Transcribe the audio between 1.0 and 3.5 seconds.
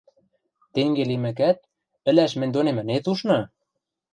лимӹкӓт, ӹлӓш мӹнь донем ӹнет ушны?!